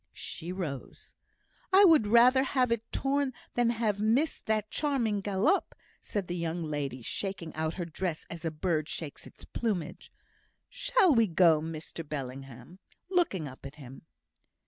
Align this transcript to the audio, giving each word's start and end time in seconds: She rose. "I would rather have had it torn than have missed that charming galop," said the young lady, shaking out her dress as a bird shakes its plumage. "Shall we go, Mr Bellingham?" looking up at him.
She 0.13 0.51
rose. 0.51 1.13
"I 1.71 1.85
would 1.85 2.07
rather 2.07 2.41
have 2.41 2.71
had 2.71 2.71
it 2.79 2.91
torn 2.91 3.33
than 3.53 3.69
have 3.69 3.99
missed 3.99 4.47
that 4.47 4.71
charming 4.71 5.21
galop," 5.21 5.75
said 6.01 6.25
the 6.25 6.35
young 6.35 6.63
lady, 6.63 7.03
shaking 7.03 7.53
out 7.53 7.75
her 7.75 7.85
dress 7.85 8.25
as 8.27 8.43
a 8.43 8.49
bird 8.49 8.89
shakes 8.89 9.27
its 9.27 9.45
plumage. 9.45 10.11
"Shall 10.67 11.13
we 11.13 11.27
go, 11.27 11.61
Mr 11.61 12.03
Bellingham?" 12.03 12.79
looking 13.11 13.47
up 13.47 13.63
at 13.63 13.75
him. 13.75 14.01